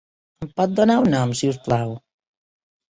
Em 0.45 0.49
pot 0.61 0.73
donar 0.79 0.97
un 1.03 1.11
nom, 1.17 1.37
si 1.43 1.51
us 1.55 1.63
plau? 1.69 1.97